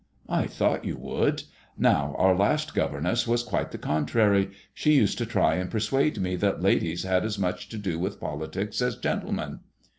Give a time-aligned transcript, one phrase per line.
[0.29, 1.43] "I thought you would
[1.77, 4.49] Now our last governess was quite the contrary.
[4.73, 8.19] She used to try and persuade me that ladies had as much to do with
[8.19, 9.59] politics as gentlemen."